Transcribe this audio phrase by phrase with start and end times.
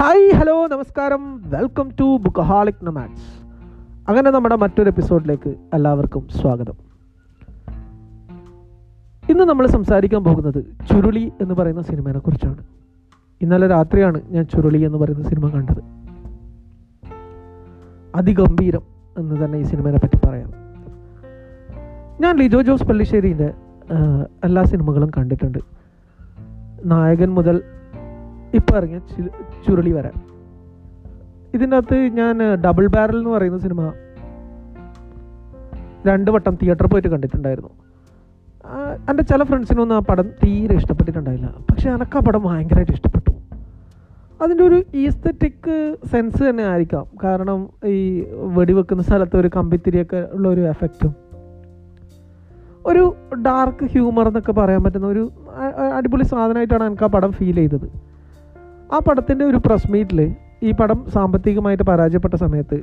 [0.00, 1.50] Hi hello നമസ്കാരം.
[1.50, 3.24] Welcome to bookaholic nomads
[4.08, 6.76] അങ്ങനെ നമ്മുടെ മറ്റൊരു എപ്പിസോഡിലേക്ക് എല്ലാവർക്കും സ്വാഗതം.
[9.30, 10.60] ഇന്ന് നമ്മൾ സംസാരിക്കാൻ പോകുന്നത്
[10.90, 12.64] ചുരുളി എന്ന് പറയുന്ന സിനിമയെ കുറിച്ചാണ്.
[13.40, 15.82] ഇന്നലെ രാത്രിയാണ് ഞാൻ ചുരുളി എന്ന് പറയുന്ന സിനിമ കണ്ടത്.
[18.14, 18.82] അതിഗംഭീരം
[19.18, 20.52] എന്ന് തന്നെ ഈ സിനിമയെ പറ്റി പറയാം.
[22.20, 23.50] ഞാൻ ലിജോ ജോസ് പള്ളിശ്ശേരിന്റെ
[24.44, 25.58] എല്ലാ സിനിമകളും കണ്ടിട്ടുണ്ട്.
[26.84, 27.62] നായകൻ മുതൽ
[28.54, 29.00] ഇപ്പോൾ ഇറങ്ങിയ
[29.66, 30.16] ചുരുളി വരാൻ
[31.54, 33.92] ഇതിന്റെ അകത്ത് ഞാൻ ഡബിൾ ബാരൽ എന്ന് പറയുന്ന സിനിമ
[36.06, 37.70] രണ്ട് വട്ടം തിയേറ്ററിൽ പോയിട്ട് കണ്ടിട്ടുണ്ടായിരുന്നു.
[39.10, 41.54] എന്റെ ചില ഫ്രണ്ട്സിനൊന്നും ആ പടം തീരെ ഇഷ്ടപ്പെട്ടിട്ടുണ്ടായില്ല.
[41.70, 43.32] പക്ഷേ എനിക്ക് ആ പടം ഭയങ്കരമായിട്ട് ഇഷ്ടപ്പെട്ടു.
[44.42, 47.06] അതിന്റെ ഒരു ഈസ്തറ്റിക് സെൻസ് തന്നെ ആയിരിക്കാം.
[47.24, 48.24] കാരണം ഈ
[48.56, 51.14] വെടിവെക്കുന്ന സ്ഥലത്ത് ഒരു കമ്പിത്തിരിയൊക്കെ ഉള്ള ഒരു എഫക്റ്റും
[52.86, 53.02] ഒരു
[53.46, 55.24] ഡാർക്ക് ഹ്യൂമർ എന്നൊക്കെ പറയാൻ പറ്റുന്ന ഒരു
[55.96, 58.09] അടിപൊളി സാധനമായിട്ടാണ് എനിക്ക് ആ പടം ഫീൽ ചെയ്തത്.
[58.94, 60.20] ആ പടത്തിന്റെ ഒരു പ്രസ് മീറ്റിൽ
[60.62, 62.78] ഈ പടം സാമ്പത്തികമായിട്ട് പരാജയപ്പെട്ട സമയത്ത്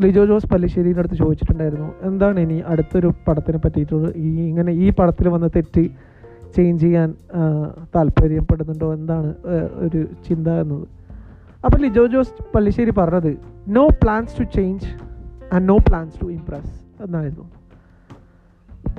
[0.00, 5.46] ലിജോ ജോസ് പല്ലിശ്ശേരിയുടെ അടുത്ത് ചോദിച്ചിട്ടുണ്ടായിരുന്നു എന്താണ് ഇനി അടുത്തൊരു പടത്തിനെ പറ്റിയിട്ടുള്ള ഈ ഇങ്ങനെ ഈ പടത്തിൽ വന്ന
[5.56, 5.82] തെറ്റ്
[6.56, 7.08] ചേഞ്ച് ചെയ്യാൻ
[7.94, 8.88] താല്പര്യപ്പെടുന്നുണ്ടോ?
[8.98, 9.28] എന്താണ്
[9.86, 10.86] ഒരു ചിന്ത എന്നത്?
[11.64, 13.30] അപ്പോൾ ലിജോ ജോസ് പല്ലിശ്ശേരി പറഞ്ഞത്
[13.76, 14.86] no plans to change
[15.52, 16.72] and no plans to impress
[17.04, 17.46] എന്നായിരുന്നു.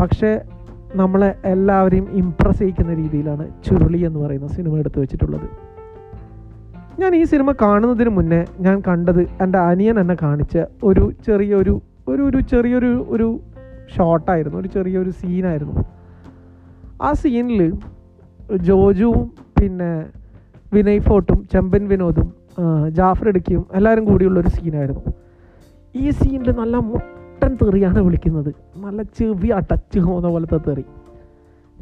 [0.01, 0.31] പക്ഷേ
[1.01, 5.47] നമ്മളെ എല്ലാവരെയും ഇംപ്രസ് ചെയ്യിക്കുന്ന രീതിയിലാണ് ചുരുളി എന്ന് പറയുന്ന സിനിമ എടുത്തു വെച്ചിട്ടുള്ളത്.
[6.99, 12.39] ഞാൻ ഈ സിനിമ കാണുന്നതിന് മുന്നേ ഞാൻ കണ്ടത് എന്റെ അനിയൻ എന്നെ കാണിച്ച ഒരു ചെറിയൊരു ഒരു ഒരു
[12.41, 13.39] ചെറിയൊരു ഒരു
[13.97, 15.83] ഷോട്ടായിരുന്നു ഒരു ചെറിയൊരു സീനായിരുന്നു
[17.01, 17.73] ആ സീനിൽ
[18.57, 20.05] ജോജുവും പിന്നെ
[20.73, 22.33] വിനയ് ഫോട്ടും ചെമ്പൻ വിനോദും
[22.89, 25.03] ജാഫർ ഇടുക്കിയും എല്ലാവരും കൂടിയുള്ളൊരു സീനായിരുന്നു
[25.95, 28.53] ഈ സീനിൽ നല്ല മുട്ടൻ തെറിയാണ് വിളിക്കുന്നത്.
[28.75, 30.85] നല്ല ചെവി അടച്ചു പോകുന്ന പോലത്തെ തെറി.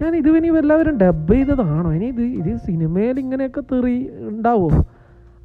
[0.02, 1.92] ഞാൻ ഇത് എല്ലാവരും ഡബ് ചെയ്തതാണോ?
[1.92, 4.86] ഇനി ഇത് ഇത് സിനിമയിൽ ഇങ്ങനെയൊക്കെ തെറി ഉണ്ടാവുമോ?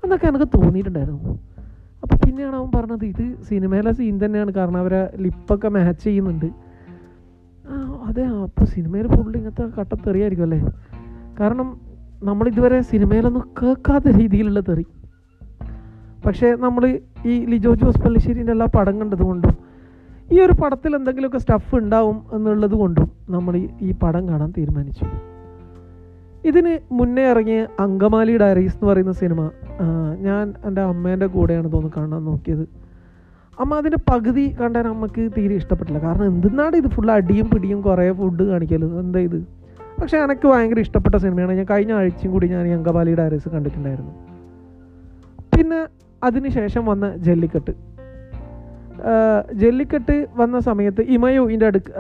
[0.05, 1.39] എന്നൊക്കെ എനിക്ക് തോന്നിയിട്ടുണ്ടായിരുന്നു.
[2.03, 6.47] അപ്പോൾ പിന്നെയാണ് അവൻ പറഞ്ഞത് ഇത് സിനിമയിലെ സീൻ തന്നെയാണ് കാരണം അവരെ ലിപ്പൊക്കെ മാച്ച് ചെയ്യുന്നുണ്ട്.
[7.69, 10.67] ആ അതെ അപ്പോൾ സിനിമയിൽ ഫുള്ള് ഇങ്ങനത്തെ കട്ടത്തെറിയായിരിക്കും അല്ലേ?
[11.41, 11.81] കാരണം
[12.23, 14.87] നമ്മൾ ഇതുവരെ സിനിമയിലൊന്നും കേൾക്കാത്ത രീതിയിലുള്ള തെറി.
[16.27, 19.51] പക്ഷേ നമ്മൾ ഈ ലിജോ ജോസ് പള്ളിശ്ശേരിന്റെ എല്ലാ പടം കണ്ടതുകൊണ്ടും
[20.33, 25.34] ഈ ഒരു പടത്തിൽ എന്തെങ്കിലുമൊക്കെ സ്റ്റഫ് ഉണ്ടാവും എന്നുള്ളത് കൊണ്ടും നമ്മൾ ഈ- പടം കാണാൻ തീരുമാനിച്ചു.
[26.45, 29.51] ഇതിന് മുന്നേ ഇറങ്ങിയ അങ്കമാലി ഡയറീസ് എന്ന് പറയുന്ന സിനിമ
[30.27, 32.65] ഞാൻ എന്റെ അമ്മേന്റെ കൂടെയാണ് തോന്നുന്നു കാണാൻ നോക്കിയത്.
[33.61, 36.01] അമ്മ അതിന്റെ പകുതി കണ്ടാൽ അമ്മയ്ക്ക് തീരെ ഇഷ്ടപ്പെട്ടില്ല.
[36.03, 38.85] കാരണം എന്തിനാണ് ഇത് ഫുൾ അടിയും പിടിയും കുറേ ഫുഡ് കാണിക്കൽ?
[39.03, 39.39] എന്താ ഇത്?
[40.01, 41.53] പക്ഷേ എനിക്ക് ഭയങ്കര ഇഷ്ടപ്പെട്ട സിനിമയാണ്.
[41.53, 44.13] ഞാൻ കഴിഞ്ഞ ആഴ്ചയും കൂടി ഞാൻ അങ്കമാലി ഡയറീസ് കണ്ടിട്ടുണ്ടായിരുന്നു.
[45.57, 45.81] പിന്നെ
[46.25, 47.94] അതിന് ശേഷം വന്ന ജല്ലിക്കെട്ട്.
[49.53, 51.93] ജല്ലിക്കെട്ട് വന്ന സമയത്ത് ഇമയുവിന്റെ അടുക്ക്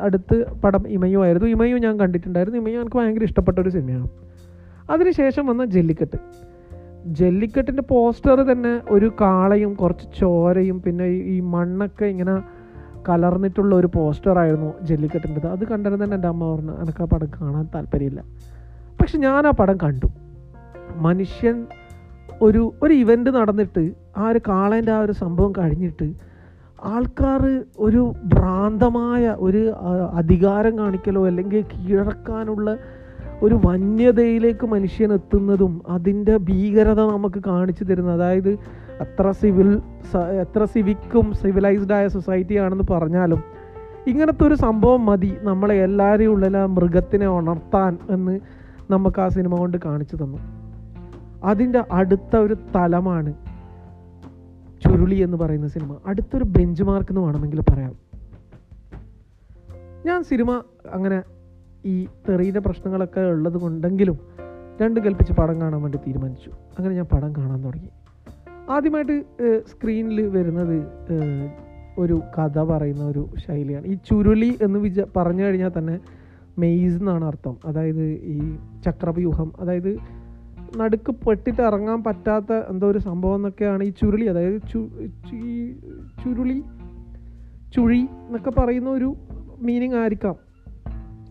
[0.00, 1.48] അടുത്ത് പടം ഇമയു ആയിരുന്നു.
[1.48, 2.60] ഇമയു ഞാൻ കണ്ടിട്ടുണ്ടായിരുന്നു.
[2.60, 4.08] ഇമയു എനിക്ക് ഭയങ്കര ഇഷ്ടപ്പെട്ട ഒരു സിനിമയാണ്.
[4.90, 6.16] അതിനുശേഷം വന്ന ജെല്ലിക്കെട്ട്.
[7.06, 12.42] ജെല്ലിക്കെട്ടിന്റെ പോസ്റ്റർ തന്നെ ഒരു കാളയും കുറച്ച് ചോരയും പിന്നെ ഈ മണ്ണൊക്കെ ഇങ്ങനെ
[13.08, 15.46] കലർന്നിട്ടുള്ള ഒരു പോസ്റ്ററായിരുന്നു ജെല്ലിക്കെട്ടിന്റെത്.
[15.46, 18.24] അത് കണ്ടിരുന്ന തന്നെ എന്റെ അമ്മ പറഞ്ഞു എനിക്ക് ആ പടം കാണാൻ താല്പര്യമില്ല.
[19.00, 20.06] പക്ഷെ ഞാൻ ആ പടം കണ്ടു.
[20.96, 21.66] മനുഷ്യൻ
[22.42, 26.29] ഒരു ഒരു ഇവന്റ് നടന്നിട്ട് ആ ഒരു കാളേന്റെ ആ ഒരു സംഭവം കഴിഞ്ഞിട്ട്
[26.84, 29.72] ആൾക്കാർ ഒരു ഭ്രാന്തമായ ഒരു
[30.14, 32.76] അധികാരം കാണിക്കലോ അല്ലെങ്കിൽ കീഴടക്കാനുള്ള
[33.42, 38.14] ഒരു വന്യതയിലേക്ക് മനുഷ്യൻ എത്തുന്നതും അതിന്റെ ഭീകരത നമുക്ക് കാണിച്ചു തരുന്നത്.
[38.14, 38.48] അതായത്
[39.00, 39.82] എത്ര സിവിൽ
[40.40, 43.42] എത്ര സിവിക്കും സിവിലൈസ്ഡ് ആയ സൊസൈറ്റി ആണെന്ന് പറഞ്ഞാലും
[44.06, 45.36] ഇങ്ങനത്തെ ഒരു സംഭവം മതി.
[45.42, 48.40] നമ്മളെ എല്ലാവരെയും ഉള്ളിൽ ആ മൃഗത്തിനെ ഉണർത്താൻ എന്ന്
[48.90, 50.38] നമുക്ക് ആ സിനിമ കൊണ്ട് കാണിച്ചു തന്നു.
[51.44, 53.34] അതിന്റെ അടുത്ത ഒരു തലമാണ്
[54.84, 55.96] ചുരുളി എന്ന് പറയുന്ന സിനിമ.
[56.06, 57.94] അടുത്തൊരു ബെഞ്ച് മാർക്ക് എന്ന് വേണമെങ്കിൽ പറയാം.
[60.06, 61.22] ഞാൻ സിനിമ അങ്ങനെ
[61.84, 64.18] ഈ തെറിയുടെ പ്രശ്നങ്ങളൊക്കെ ഉള്ളത് കൊണ്ടെങ്കിലും
[64.82, 66.50] രണ്ട് കൽപ്പിച്ച് പടം കാണാൻ വേണ്ടി തീരുമാനിച്ചു.
[66.50, 67.88] അങ്ങനെ ഞാൻ പടം കാണാൻ തുടങ്ങി.
[68.70, 69.24] ആദ്യമായിട്ട്
[69.70, 70.86] സ്ക്രീനിൽ വരുന്നത്
[71.98, 73.86] ഒരു കഥ പറയുന്ന ഒരു ശൈലിയാണ്.
[73.86, 76.00] ഈ ചുരുളി എന്ന് വിച പറഞ്ഞു കഴിഞ്ഞാൽ തന്നെ
[76.58, 77.56] മെയ്സ് എന്നാണ് അർത്ഥം.
[77.64, 79.98] അതായത് ഈ ചക്രവ്യൂഹം അതായത്
[80.76, 84.60] നടുക്ക് പെട്ടിട്ട് ഇറങ്ങാൻ പറ്റാത്ത എന്തോ ഒരു സംഭവം എന്നൊക്കെയാണ് ഈ ചുരുളി അതായത്
[86.24, 86.62] ചുരുളി
[87.76, 89.14] ചുഴി എന്നൊക്കെ പറയുന്ന ഒരു
[89.62, 90.34] മീനിങ് ആയിരിക്കാം.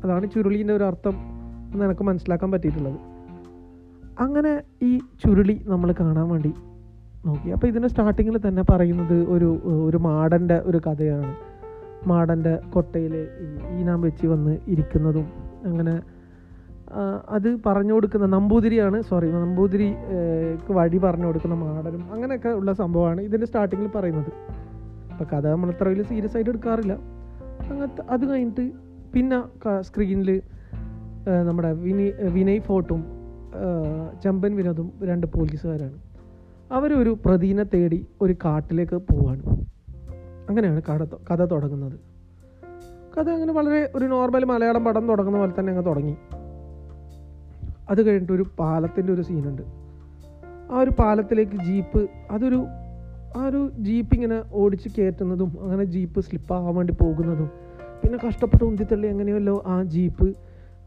[0.03, 1.13] അതാണ് ചുരുളീന്റെ ഒരു അർത്ഥം
[1.73, 2.99] എന്ന് എനിക്ക് മനസ്സിലാക്കാൻ പറ്റിയിട്ടുള്ളത്.
[4.19, 6.53] അങ്ങനെ ഈ ചുരുളി നമ്മൾ കാണാൻ വേണ്ടി
[7.25, 7.49] നോക്കി.
[7.49, 11.35] അപ്പോൾ ഇതിന്റെ സ്റ്റാർട്ടിങ്ങിൽ തന്നെ പറയുന്നത് ഒരു ഒരു മാടന്റെ ഒരു കഥയാണ്.
[12.07, 13.27] മാടന്റെ കൊട്ടയിൽ
[13.79, 15.25] ഈനാൻ വെച്ച് വന്ന് ഇരിക്കുന്നതും
[15.65, 16.01] അങ്ങനെ
[17.29, 22.13] അത് പറഞ്ഞു കൊടുക്കുന്ന നമ്പൂതിരിയാണ് സോറി നമ്പൂതിരിക്ക് വഴി പറഞ്ഞു കൊടുക്കുന്ന മാടനും.
[22.13, 24.31] അങ്ങനെയൊക്കെ ഉള്ള സംഭവമാണ് ഇതിന്റെ സ്റ്റാർട്ടിങ്ങിൽ പറയുന്നത്.
[25.11, 26.93] അപ്പോൾ കഥ നമ്മൾ അത്ര വലിയ സീരിയസ് ആയിട്ട് എടുക്കാറില്ല.
[27.69, 28.71] അങ്ങനത്തെ അത് കഴിഞ്ഞിട്ട്
[29.13, 29.39] പിന്നെ
[29.81, 30.41] സ്ക്രീനിൽ
[31.47, 33.05] നമ്മുടെ വിനി വിനയ് ഫോട്ടും
[34.23, 35.97] ചെമ്പൻ വിനോദും രണ്ട് പോലീസുകാരാണ്.
[36.71, 39.43] അവരൊരു പ്രതിനെ തേടി ഒരു കാട്ടിലേക്ക് പോവാണ്.
[40.49, 41.99] അങ്ങനെയാണ് കഥ കഥ തുടങ്ങുന്നത്.
[43.17, 46.15] കഥ അങ്ങനെ വളരെ ഒരു നോർമൽ മലയാളം പടം തുടങ്ങുന്ന പോലെ തന്നെ അങ്ങ് തുടങ്ങി.
[47.89, 49.63] അത് കഴിഞ്ഞിട്ട് ഒരു പാലത്തിന്റെ ഒരു സീനുണ്ട്.
[50.71, 52.01] ആ ഒരു പാലത്തിലേക്ക് ജീപ്പ്
[52.31, 52.59] അതൊരു
[53.37, 57.49] ആ ഒരു ജീപ്പ് ഇങ്ങനെ ഓടിച്ച് കയറ്റുന്നതും അങ്ങനെ ജീപ്പ് സ്ലിപ്പാകാൻ വേണ്ടി പോകുന്നതും
[58.03, 60.27] പിന്നെ കഷ്ടപ്പെട്ട് ഉന്തിത്തള്ളി എങ്ങനെയല്ലോ ആ ജീപ്പ്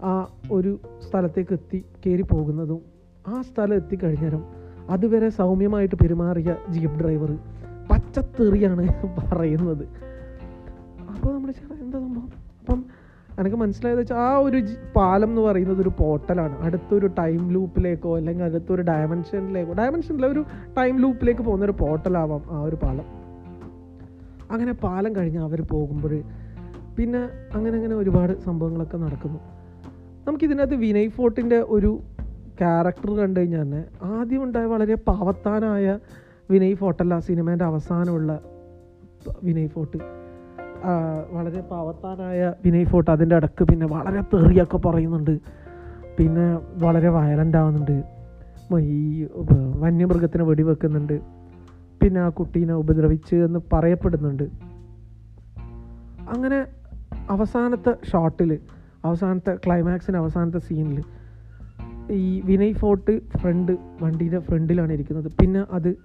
[0.02, 0.12] ആ
[0.52, 0.72] ഒരു
[1.06, 2.80] സ്ഥലത്തേക്ക് എത്തി കയറി പോകുന്നതും
[3.26, 4.42] ആ സ്ഥലം എത്തിക്കഴിഞ്ഞേരം
[4.90, 7.30] അതുവരെ സൗമ്യമായിട്ട് പെരുമാറിയ ജീപ്പ് ഡ്രൈവർ
[7.90, 8.84] പച്ചത്തെറിയാണ്
[9.30, 9.84] പറയുന്നത്.
[11.12, 11.50] അപ്പോൾ നമ്മൾ
[11.80, 12.30] എന്താ സംഭവം?
[13.42, 14.58] എനിക്ക് മനസ്സിലായത് വെച്ചാൽ ആ ഒരു
[14.96, 16.62] പാലം എന്ന് പറയുന്നത് ഒരു പോർട്ടലാണ്.
[16.62, 20.44] അടുത്തൊരു ടൈം ലൂപ്പിലേക്കോ അല്ലെങ്കിൽ അടുത്തൊരു ഡയമെൻഷനിലേക്കോ ഡയമെൻഷനിലെ ഒരു
[20.78, 23.04] ടൈം ലൂപ്പിലേക്ക് പോകുന്ന ഒരു പോർട്ടലാവാം ആ ഒരു പാലം.
[24.50, 26.22] അങ്ങനെ പാലം കഴിഞ്ഞ് അവർ പോകുമ്പോൾ
[26.96, 27.22] പിന്നെ
[27.54, 29.38] അങ്ങനെ അങ്ങനെ ഒരുപാട് സംഭവങ്ങളൊക്കെ നടക്കുന്നു.
[30.26, 32.00] നമുക്കിതിനകത്ത് വിനയ് ഫോർട്ടിന്റെ ഒരു
[32.60, 35.98] ക്യാരക്ടർ കണ്ടു കഴിഞ്ഞാൽ തന്നെ ആദ്യം ഉണ്ടായ വളരെ പാവത്താനായ
[36.50, 38.40] വിനയ് ഫോർട്ടല്ല സിനിമേന്റെ അവസാനമുള്ള
[39.42, 40.21] വിനയ് ഫോർട്ട്.
[41.30, 45.38] വളരെ പാവത്താനായ വിനയ് ഫോർട്ട് അതിന്റെ ഇടയ്ക്ക് പിന്നെ വളരെ തെറിയൊക്കെ പറയുന്നുണ്ട്.
[46.18, 48.02] പിന്നെ വളരെ വയലന്റ് ആവുന്നുണ്ട്.
[48.80, 49.26] ഈ
[49.78, 51.20] വന്യമൃഗത്തിന് വെടിവെക്കുന്നുണ്ട്.
[52.02, 54.42] പിന്നെ ആ കുട്ടീനെ ഉപദ്രവിച്ച് എന്ന് പറയപ്പെടുന്നുണ്ട്.
[56.28, 56.66] അങ്ങനെ
[57.30, 58.58] അവസാനത്തെ ഷോട്ടിൽ
[59.04, 61.02] അവസാനത്തെ ക്ലൈമാക്സിന് അവസാനത്തെ സീനിൽ
[62.10, 65.32] ഈ വിനയ് ഫോർട്ട് ഫ്രണ്ട് വണ്ടിയുടെ ഫ്രണ്ടിലാണ് ഇരിക്കുന്നത്.
[65.40, 65.96] പിന്നെ അത്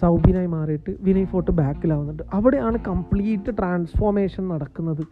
[0.00, 2.22] സൗബിനായി മാറിയിട്ട് വിനയ് ഫോർട്ട് ബാക്കിലാവുന്നുണ്ട്.
[2.32, 5.04] അവിടെയാണ് കംപ്ലീറ്റ് ട്രാൻസ്ഫോർമേഷൻ നടക്കുന്നത്.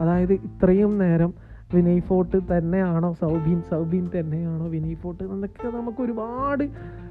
[0.00, 1.34] അതായത് ഇത്രയും നേരം
[1.74, 6.64] വിനയ് ഫോർട്ട് തന്നെയാണോ സൗബീൻ സൗബീൻ തന്നെയാണോ വിനയ് ഫോർട്ട് എന്നൊക്കെ നമുക്ക് ഒരുപാട്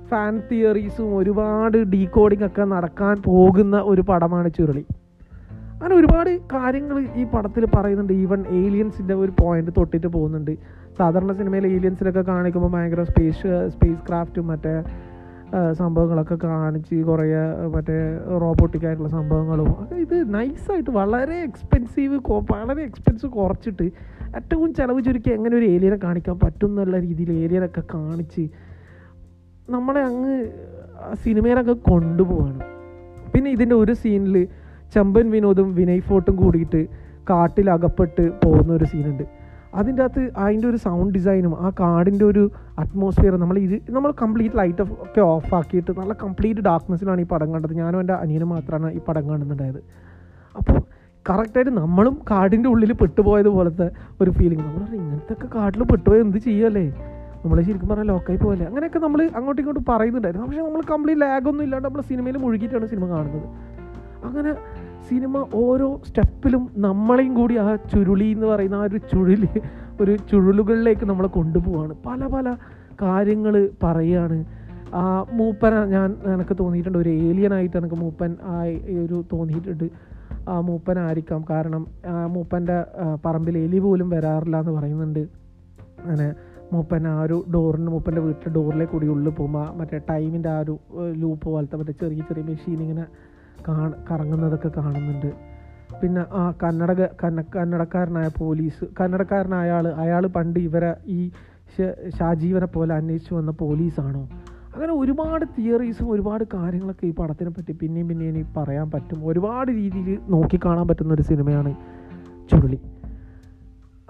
[0.08, 4.86] ഫാൻ തിയറീസും ഒരുപാട് ഡീകോഡിംഗ് ഒക്കെ നടക്കാൻ പോകുന്ന ഒരു പടമാണ് ചുരുളി.
[5.74, 8.14] അങ്ങനെ ഒരുപാട് കാര്യങ്ങൾ ഈ പടത്തിൽ പറയുന്നുണ്ട്.
[8.14, 10.58] ഈവൻ ഏലിയൻസിന്റെ ഒരു പോയിന്റ് തൊട്ടിട്ട് പോകുന്നുണ്ട്.
[10.98, 14.84] സാധാരണ സിനിമയിൽ ഏലിയൻസിലൊക്കെ കാണിക്കുമ്പോൾ ഭയങ്കര സ്പേസ് സ്പേസ് ക്രാഫ്റ്റും മറ്റേ
[15.74, 17.36] സംഭവങ്ങളൊക്കെ കാണിച്ച് കുറേ
[17.76, 22.20] മറ്റേ റോബോട്ടിക് ആയിട്ടുള്ള സംഭവങ്ങളും ഇത് നൈസായിട്ട് വളരെ എക്സ്പെൻസീവ്
[22.52, 23.92] വളരെ എക്സ്പെൻസ് കുറച്ചിട്ട്
[24.36, 28.50] ഏറ്റവും ചിലവ് ചുരുക്കി എങ്ങനെ ഒരു ഏലിയനെ കാണിക്കാൻ പറ്റും എന്നുള്ള രീതിയിൽ ഏലിയനൊക്കെ കാണിച്ച്
[29.70, 30.52] നമ്മളെ അങ്ങ്
[31.14, 32.64] സിനിമയിലൊക്കെ കൊണ്ടുപോവാണ്.
[33.36, 34.48] പിന്നെ ഇതിന്റെ ഒരു സീനിൽ
[34.96, 36.88] ചമ്പൻ വിനോദും വിനയ് ഫോർട്ടും കൂടിയിട്ട്
[37.30, 39.45] കാട്ടിൽ അകപ്പെട്ട് പോകുന്ന ഒരു സീനുണ്ട്
[39.80, 42.44] അതിന്റെ അകത്ത് അതിന്റെ ഒരു സൗണ്ട് ഡിസൈനും ആ കാടിന്റെ ഒരു
[42.82, 47.74] അറ്റ്മോസ്ഫിയർ നമ്മൾ ഇത് നമ്മൾ കംപ്ലീറ്റ് ലൈറ്റ് ഒക്കെ ഓഫ് ആക്കിയിട്ട് നല്ല കംപ്ലീറ്റ് ഡാർക്ക്നെസ്സിലാണ് ഈ പടം കണ്ടത്.
[47.82, 49.82] ഞാനും എന്റെ അനിയനും മാത്രമാണ് ഈ പടം കാണുന്നുണ്ടായത്.
[50.60, 50.80] അപ്പോൾ
[51.26, 53.88] കറക്റ്റായിട്ട് നമ്മളും കാടിന്റെ ഉള്ളിൽ പെട്ടുപോയത് പോലത്തെ
[54.22, 56.86] ഒരു ഫീലിംഗ് നമ്മൾ ഇങ്ങനത്തെ ഒക്കെ കാട്ടിൽ പെട്ടുപോയി എന്ത് ചെയ്യല്ലേ?
[57.44, 60.46] നമ്മൾ ശരിക്കും പറഞ്ഞാൽ ലോക്കായി പോലെ അങ്ങനെയൊക്കെ നമ്മൾ അങ്ങോട്ടും ഇങ്ങോട്ടും പറയുന്നുണ്ടായിരുന്നു.
[60.50, 63.48] പക്ഷേ നമ്മൾ കംപ്ലീറ്റ് ലാഗൊന്നും ഇല്ലാണ്ട് നമ്മൾ സിനിമയിൽ മുഴുകിയിട്ടാണ് സിനിമ കാണുന്നത്.
[64.28, 64.52] അങ്ങനെ
[65.10, 69.50] സിനിമ ഓരോ സ്റ്റെപ്പിലും നമ്മളെയും കൂടി ആ ചുരുളി എന്ന് പറയുന്ന ആ ഒരു ചുഴലി
[70.02, 71.94] ഒരു ചുഴലുകളിലേക്ക് നമ്മളെ കൊണ്ടുപോവാണ്.
[72.08, 72.56] പല പല
[73.02, 74.38] കാര്യങ്ങൾ പറയുകയാണ്
[75.02, 75.04] ആ
[75.38, 78.58] മൂപ്പൻ ഞാൻ എനിക്ക് തോന്നിയിട്ടുണ്ട് ഒരു ഏലിയനായിട്ട് എനിക്ക് മൂപ്പൻ ആ
[79.04, 79.88] ഒരു തോന്നിയിട്ടുണ്ട്.
[80.52, 82.78] ആ മൂപ്പൻ മൂപ്പനായിരിക്കാം കാരണം ആ മൂപ്പന്റെ
[83.26, 85.24] പറമ്പിൽ എലി പോലും വരാറില്ല എന്ന് പറയുന്നുണ്ട്.
[86.04, 86.28] അങ്ങനെ
[86.74, 90.76] മൂപ്പൻ ആ ഒരു ഡോറിന് മൂപ്പന്റെ വീട്ടിലെ ഡോറിലെ കൂടി ഉള്ളിൽ പോകുമ്പോൾ മറ്റേ ടൈമിന്റെ ആ ഒരു
[91.22, 93.06] ലൂപ്പ് പോലത്തെ മറ്റേ ചെറിയ ചെറിയ മെഷീൻ ഇങ്ങനെ
[94.12, 95.34] കറങ്ങുന്നതൊക്കെ കാണുന്നുണ്ട്.
[96.02, 101.32] പിന്നെ ആ കന്നഡ കന്ന കന്നഡക്കാരനായ പോലീസ് കന്നഡക്കാരനായ ആൾ അയാൾ പണ്ട് ഇവരെ ഈ
[102.20, 104.30] ഷാജീവനെ പോലെ അന്വേഷിച്ച് വന്ന പോലീസാണോ?
[104.76, 109.28] അങ്ങനെ ഒരുപാട് തിയറീസും ഒരുപാട് കാര്യങ്ങളൊക്കെ ഈ പടത്തിനെ പറ്റി പിന്നെയും പിന്നെയും ഇനി പറയാൻ പറ്റും.
[109.28, 111.76] ഒരുപാട് രീതിയിൽ നോക്കിക്കാണാൻ പറ്റുന്ന ഒരു സിനിമയാണ്
[112.52, 112.80] ചുരുളി.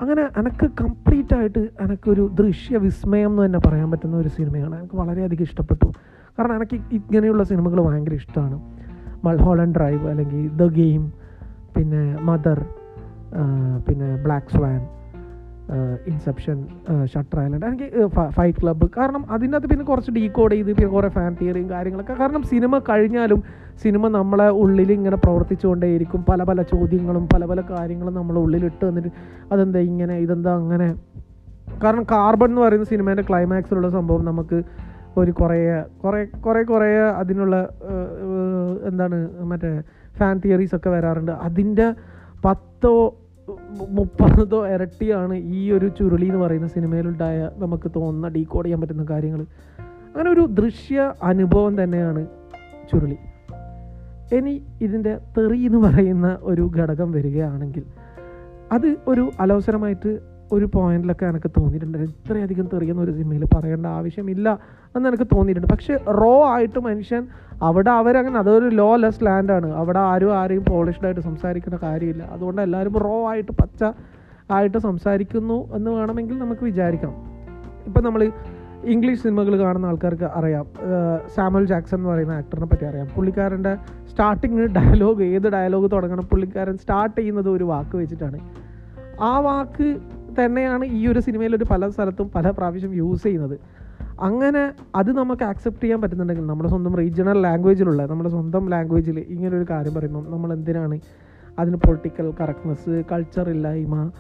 [0.02, 4.80] അങ്ങനെ എനിക്ക് കംപ്ലീറ്റ് ആയിട്ട് എനിക്കൊരു ദൃശ്യ വിസ്മയം എന്ന് തന്നെ പറയാൻ പറ്റുന്ന ഒരു സിനിമയാണ്.
[4.80, 5.86] എനിക്ക് വളരെയധികം ഇഷ്ടപ്പെട്ടു.
[6.40, 8.58] കാരണം എനിക്ക് ഇങ്ങനെയുള്ള സിനിമകൾ ഭയങ്കര ഇഷ്ടമാണ്
[9.28, 11.04] മൾഹോളൻ ഡ്രൈവ് അല്ലെങ്കിൽ ദ ഗെയിം
[11.76, 12.60] പിന്നെ മദർ
[13.88, 14.82] പിന്നെ Black Swan
[16.12, 16.58] Inception
[17.12, 17.88] Shutter Island എനിക്ക്
[18.36, 22.16] ഫൈറ്റ് ക്ലബ്ബ് കാരണം അതിനകത്ത് പിന്നെ കുറച്ച് ഡീകോഡ് ചെയ്ത് പിന്നെ കുറേ ഫാൻ തിയറിയും കാര്യങ്ങളൊക്കെ.
[22.22, 23.40] കാരണം സിനിമ കഴിഞ്ഞാലും
[23.84, 26.22] സിനിമ നമ്മളെ ഉള്ളിൽ ഇങ്ങനെ പ്രവർത്തിച്ചുകൊണ്ടേയിരിക്കും.
[26.30, 29.12] പല പല ചോദ്യങ്ങളും പല പല കാര്യങ്ങളും നമ്മളെ ഉള്ളിലിട്ട് വന്നിട്ട്
[29.52, 30.90] അതെന്താ ഇങ്ങനെ ഇതെന്താ അങ്ങനെ.
[31.84, 34.60] കാരണം കാർബൺ എന്ന് പറയുന്ന സിനിമേന്റെ ക്ലൈമാക്സിലുള്ള സംഭവം നമുക്ക്
[35.22, 35.58] ഒരു കുറേ
[36.04, 36.88] കുറേ കുറേ കുറേ
[37.22, 37.56] അതിനുള്ള
[38.84, 39.82] എന്താണ് മറ്റേ
[40.18, 41.32] ഫാൻ തിയറീസ് ഒക്കെ വരാറുണ്ട്.
[41.32, 41.94] അതിന്റെ
[42.46, 43.18] പത്തോ
[43.90, 49.42] മുപ്പതോ ഇരട്ടിയാണ് ഈ ഒരു ചുരുളി എന്ന് പറയുന്ന സിനിമയിലുണ്ടായ നമുക്ക് തോന്നുന്ന ഡീകോഡ് ചെയ്യാൻ പറ്റുന്ന കാര്യങ്ങൾ.
[49.82, 52.28] അങ്ങനെ ഒരു ദൃശ്യ അനുഭവം തന്നെയാണ്
[52.94, 53.18] ചുരുളി.
[54.36, 57.84] ഇനി ഇതിന്റെ തെറി എന്ന് പറയുന്ന ഒരു ഘടകം വരികയാണെങ്കിൽ
[58.72, 61.98] അത് ഒരു അലോസരമായിട്ട് ഒരു പോയിന്റിലൊക്കെ എനിക്ക് തോന്നിയിട്ടുണ്ട്.
[61.98, 64.60] ഇത്രയധികം തെറിയുന്ന ഒരു സിനിമയിൽ പറയേണ്ട ആവശ്യമില്ല
[64.96, 65.70] എന്ന് എനിക്ക് തോന്നിയിട്ടുണ്ട്.
[65.74, 67.28] പക്ഷേ റോ ആയിട്ട് മനുഷ്യൻ
[67.64, 72.24] അവിടെ അവരങ്ങനെ അതൊരു ലോ ലെസ് ലാൻഡാണ് അവിടെ ആരും ആരെയും പോളിഷ്ഡായിട്ട് സംസാരിക്കുന്ന കാര്യമില്ല.
[72.24, 73.84] അതുകൊണ്ട് എല്ലാവരും റോ ആയിട്ട് പച്ച
[74.52, 77.14] ആയിട്ട് സംസാരിക്കുന്നു എന്ന് വേണമെങ്കിൽ നമുക്ക് വിചാരിക്കാം.
[77.88, 78.32] ഇപ്പം നമ്മൾ
[78.94, 80.66] ഇംഗ്ലീഷ് സിനിമകൾ കാണുന്ന ആൾക്കാർക്ക് അറിയാം.
[81.36, 83.08] സാമുൽ ജാക്സൺ എന്ന് പറയുന്ന ആക്ടറിനെ പറ്റി അറിയാം.
[83.16, 83.74] പുള്ളിക്കാരന്റെ
[84.10, 88.40] സ്റ്റാർട്ടിങ് ഡയലോഗ് ഏത് ഡയലോഗ് തുടങ്ങണം പുള്ളിക്കാരൻ സ്റ്റാർട്ട് ചെയ്യുന്നത് ഒരു വാക്ക് വെച്ചിട്ടാണ്.
[89.30, 89.88] ആ വാക്ക്
[90.40, 93.58] തന്നെയാണ് ഈ ഒരു സിനിമയിൽ ഒരു പല സ്ഥലത്തും പല പ്രാവശ്യം യൂസ് ചെയ്യുന്നത്.
[94.20, 99.66] അങ്ങനെ അത് നമുക്ക് ആക്സെപ്റ്റ് ചെയ്യാൻ പറ്റുന്നുണ്ടെങ്കിൽ നമ്മുടെ സ്വന്തം റീജിയണൽ ലാംഗ്വേജിലുള്ള നമ്മുടെ സ്വന്തം ലാംഗ്വേജിൽ ഇങ്ങനെ ഒരു
[99.70, 101.00] കാര്യം പറയുമ്പം നമ്മൾ എന്തിനാണ്
[101.60, 104.12] അതിന് പൊളിറ്റിക്കൽ കറക്റ്റ്നെസ് കൾച്ചർ ഇല്ലായ്മ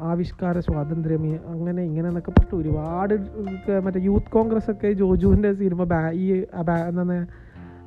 [0.00, 3.14] ആവിഷ്കാര സ്വാതന്ത്ര്യം അങ്ങനെ ഇങ്ങനെ എന്നൊക്കെ പറഞ്ഞിട്ട് ഒരുപാട്
[3.84, 6.26] മറ്റേ യൂത്ത് കോൺഗ്രസ് ഒക്കെ ജോജുവിന്റെ സിനിമ ബാ ഈ
[6.88, 7.26] എന്താണ്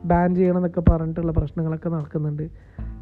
[0.05, 2.45] ബാൻ ചെയ്യണം എന്നൊക്കെ പറഞ്ഞിട്ടുള്ള പ്രശ്നങ്ങളൊക്കെ നടക്കുന്നുണ്ട്.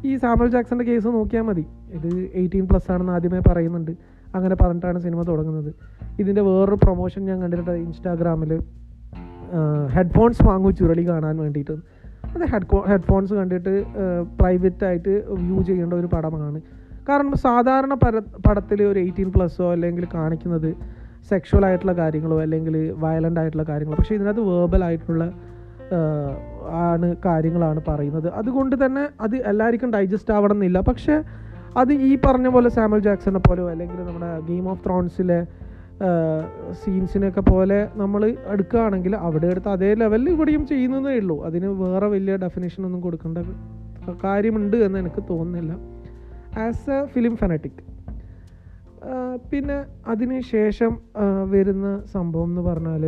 [0.04, 1.64] ഈ സാമുൽ ജാക്സന്റെ കേസ് നോക്കിയാൽ മതി.
[1.90, 3.92] ഇത് എയ്റ്റീൻ പ്ലസ് ആണെന്ന് ആദ്യമേ പറയുന്നുണ്ട്.
[4.34, 5.74] അങ്ങനെ പറഞ്ഞിട്ടാണ് സിനിമ തുടങ്ങുന്നത്.
[6.20, 8.52] ഇതിന്റെ വേറൊരു പ്രൊമോഷൻ ഞാൻ കണ്ടിട്ടുണ്ട് ഇൻസ്റ്റാഗ്രാമിൽ
[9.88, 11.76] ഹെഡ്ഫോൺസ് വാങ്ങൂ ചുരുളി കാണാൻ വേണ്ടിയിട്ട്.
[12.34, 13.84] അത് ഹെഡ് ഹെഡ്ഫോൺസ് കണ്ടിട്ട്
[14.40, 16.60] പ്രൈവറ്റ് ആയിട്ട് വ്യൂ ചെയ്യേണ്ട ഒരു പടമാണ്.
[17.08, 20.74] കാരണം സാധാരണ പര പടത്തിൽ ഒരു എയ്റ്റീൻ പ്ലസ്സോ അല്ലെങ്കിൽ കാണിക്കുന്നത്
[21.30, 23.96] സെക്ഷുവൽ ആയിട്ടുള്ള കാര്യങ്ങളോ അല്ലെങ്കിൽ വയലന്റ് ആയിട്ടുള്ള കാര്യങ്ങളോ.
[23.96, 25.32] പക്ഷേ ഇതിനകത്ത് വേർബൽ ആയിട്ടുള്ള
[26.68, 28.28] ആണ് കാര്യങ്ങളാണ് പറയുന്നത്.
[28.32, 31.22] അതുകൊണ്ട് തന്നെ അത് എല്ലാവർക്കും ഡൈജസ്റ്റ് ആവണം എന്നില്ല പക്ഷേ
[31.78, 35.40] അത് ഈ പറഞ്ഞ പോലെ സാമുൽ ജാക്സനെ പോലെയോ അല്ലെങ്കിൽ നമ്മുടെ ഗെയിം ഓഫ് ത്രോൺസിലെ
[36.80, 38.22] സീൻസിനൊക്കെ പോലെ നമ്മൾ
[38.54, 41.36] എടുക്കുകയാണെങ്കിൽ അവിടെ എടുത്ത് അതേ ലെവലിൽ ഇവിടെയും ചെയ്യുന്നതേ ഉള്ളൂ.
[41.48, 43.38] അതിന് വേറെ വലിയ ഡെഫിനേഷൻ ഒന്നും കൊടുക്കേണ്ട
[44.24, 45.72] കാര്യമുണ്ട് എന്ന് എനിക്ക് തോന്നുന്നില്ല.
[46.64, 47.82] ആസ് എ ഫിലിം ഫെനറ്റിക്
[49.50, 49.76] പിന്നെ
[50.12, 50.92] അതിന് ശേഷം
[51.54, 53.04] വരുന്ന സംഭവം എന്ന് പറഞ്ഞാൽ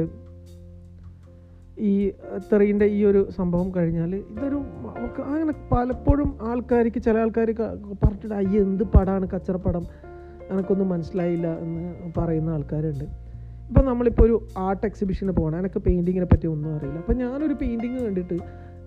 [1.82, 2.10] ഈ
[2.52, 4.58] തെറീന്റെ ഈ ഒരു സംഭവം കഴിഞ്ഞാൽ ഇതൊരു
[5.24, 7.54] അങ്ങനെ പലപ്പോഴും ആൾക്കാർക്ക് ചില ആൾക്കാർ
[8.04, 9.84] പറഞ്ഞിട്ട് അയ്യ എന്ത് പടമാണ് കച്ചറപ്പടം?
[10.50, 13.04] എനിക്കൊന്നും മനസ്സിലായില്ല എന്ന് പറയുന്ന ആൾക്കാരുണ്ട്.
[13.68, 16.98] ഇപ്പം നമ്മളിപ്പോൾ ഒരു ആർട്ട് എക്സിബിഷന് പോകണം എനിക്ക് പെയിന്റിങ്ങിനെ പറ്റി ഒന്നും അറിയില്ല.
[16.98, 18.38] അപ്പം ഞാനൊരു പെയിന്റിങ് കണ്ടിട്ട്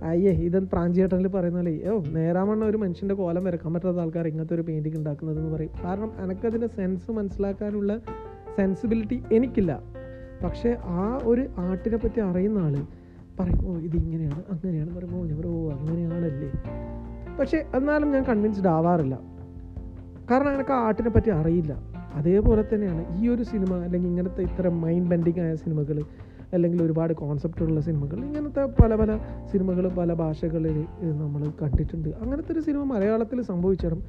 [0.03, 4.61] അയ്യേ ഇതൻ പ്രാഞ്ചിയേട്ടനിൽ പറയുന്ന പോലെ ഓ നേരാമണ്ണ ഒരു മനുഷ്യന്റെ കോലം വരക്കാൻ പറ്റാത്ത ആൾക്കാർ ഇങ്ങനത്തെ ഒരു
[4.61, 5.69] പെയിന്റിങ് ഉണ്ടാക്കുന്നതെന്ന് പറയും.
[5.83, 7.97] കാരണം എനിക്കതിന്റെ സെൻസ് മനസ്സിലാക്കാനുള്ള
[8.55, 9.83] സെൻസിബിലിറ്റി എനിക്കില്ല.
[10.43, 12.75] പക്ഷേ ആ ഒരു ആർട്ടിനെ പറ്റി അറിയുന്ന ആൾ
[13.39, 16.49] പറയും ഓ ഇത് ഇങ്ങനെയാണ് അങ്ങനെയാണ് പറയുമ്പോൾ ഞാൻ പറയും ഓ അങ്ങനെയാണല്ലേ.
[17.39, 19.15] പക്ഷേ എന്നാലും ഞാൻ കൺവിൻസ്ഡ് ആവാറില്ല.
[20.29, 21.73] കാരണം എനിക്ക് ആ ആർട്ടിനെ പറ്റി അറിയില്ല.
[22.19, 25.97] അതേപോലെ തന്നെയാണ് ഈ ഒരു സിനിമ അല്ലെങ്കിൽ ഇങ്ങനത്തെ ഇത്തരം മൈൻഡ് ബെൻഡിങ് ആയ സിനിമകൾ
[26.53, 29.11] അല്ലെങ്കിൽ ഒരുപാട് കോൺസെപ്റ്റുള്ള സിനിമകൾ ഇങ്ങനത്തെ പല പല
[29.51, 30.77] സിനിമകൾ പല ഭാഷകളിൽ
[31.23, 32.09] നമ്മൾ കണ്ടിട്ടുണ്ട്.
[32.21, 34.01] അങ്ങനത്തെ ഒരു സിനിമ മലയാളത്തിൽ സംഭവിച്ചിടും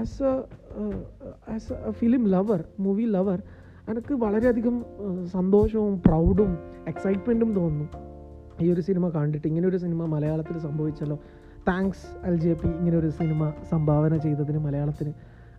[0.00, 0.34] as a
[1.54, 3.40] as a film lover movie lover
[3.90, 4.74] എനിക്ക് വളരെയധികം
[5.32, 6.50] സന്തോഷവും പ്രൗഡും
[6.88, 7.86] എക്സൈറ്റ്മെന്റും തോന്നുന്നു.
[8.62, 11.16] ഈ ഒരു സിനിമ കണ്ടിട്ട് ഇങ്ങനെ ഒരു സിനിമ മലയാളത്തിൽ സംഭവിച്ചല്ലോ.
[11.68, 15.12] താങ്ക്സ് എൽ ജെ പി ഇങ്ങനെ ഒരു സിനിമ സംഭാവന ചെയ്തതിന് മലയാളത്തിന്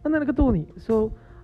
[0.05, 0.63] എന്ന് എനിക്ക് തോന്നി.
[0.87, 0.95] So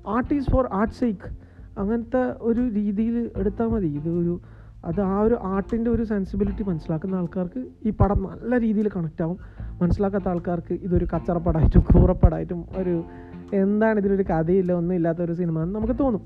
[0.08, 1.30] art is for art sake
[1.78, 3.88] അങ്ങനത്തെ ഒരു രീതിയിൽ എടുത്താൽ മതി.
[4.00, 4.40] ഇതൊരു
[4.86, 9.38] അത് ആ ഒരു ആർട്ടിന്റെ ഒരു സെൻസിബിലിറ്റി മനസ്സിലാക്കുന്ന ആൾക്കാർക്ക് ഈ പടം നല്ല രീതിയിൽ കണക്റ്റ് ആവും.
[9.82, 12.96] മനസ്സിലാക്കാത്ത ആൾക്കാർക്ക് ഇതൊരു കച്ചറപ്പടായിട്ടും കൂറപ്പടായിട്ടും ഒരു
[13.64, 16.24] എന്താണ് ഇതിലൊരു കഥയില്ല ഒന്നും ഇല്ലാത്ത ഒരു സിനിമ എന്ന് നമുക്ക് തോന്നും.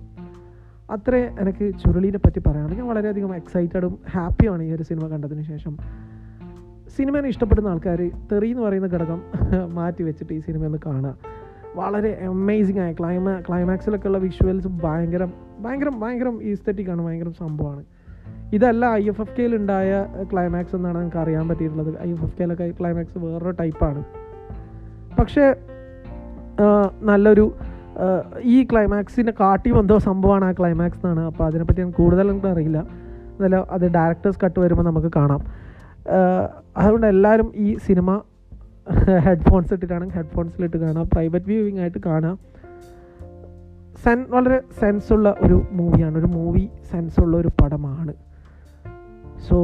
[0.89, 5.77] അത്രേ എനിക്ക് ചുരുളീനെ പറ്റി പറയുകയാണെങ്കിൽ ഞാൻ വളരെയധികം എക്സൈറ്റഡും ഹാപ്പിയാണ് ഈ ഒരു സിനിമ കണ്ടതിന് ശേഷം.
[6.97, 9.19] സിനിമയെ ഇഷ്ടപ്പെടുന്ന ആൾക്കാർ തെറി എന്ന് പറയുന്ന ഘടകം
[9.77, 11.15] മാറ്റി വെച്ചിട്ട് ഈ സിനിമ ഒന്ന് കാണുക.
[11.75, 15.27] വളരെ അമേസിങ് ആയ ക്ലൈമാ ക്ലൈമാക്സിലൊക്കെ ഉള്ള വിഷ്വൽസ് ഭയങ്കര
[15.59, 17.83] ഭയങ്കര ഭയങ്കര ഈസ്തെറ്റിക് ആണ് ഭയങ്കര സംഭവമാണ്.
[18.53, 22.01] ഇതല്ല ഐ എഫ് എഫ് കെയിൽ ഉണ്ടായ ക്ലൈമാക്സ് എന്നാണ് നമുക്ക് അറിയാൻ പറ്റിയിട്ടുള്ളത്.
[22.01, 24.03] ഐ എഫ് എഫ് കെയിലൊക്കെ ക്ലൈമാക്സ് വേറൊരു ടൈപ്പാണ്
[25.19, 25.55] പക്ഷേ
[27.03, 27.53] നല്ലൊരു
[28.43, 31.19] ഈ ക്ലൈമാക്സിനെ കാട്ടി എന്തോ സംഭവമാണ് ആ ക്ലൈമാക്സ് എന്നാണ്.
[31.19, 32.79] അപ്പോൾ അതിനെപ്പറ്റി ഞാൻ കൂടുതൽ എനിക്ക് അറിയില്ല.
[33.33, 35.41] എന്നാലും അത് ഡയറക്ടേഴ്സ് കട്ട് വരുമ്പോൾ നമുക്ക് കാണാം.
[36.77, 38.21] അതുകൊണ്ട് എല്ലാവരും ഈ സിനിമ
[39.19, 42.39] ഹെഡ്ഫോൺസ് ഇട്ടിട്ടാണ് ഹെഡ്ഫോൺസിലിട്ട് കാണാം പ്രൈവറ്റ് വ്യൂവിംഗ് ആയിട്ട് കാണാം
[44.03, 48.13] സെൻ വളരെ സെൻസുള്ള ഒരു മൂവിയാണ് ഒരു മൂവി സെൻസുള്ള ഒരു പടമാണ്.
[49.49, 49.57] സോ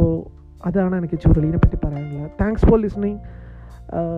[0.66, 2.32] അതാണ് എനിക്ക് ചുരുളീനെ പറ്റി പറയാനുള്ളത്.
[2.42, 3.20] Thanks for listening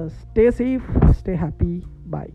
[0.07, 2.27] stay safe stay happy bye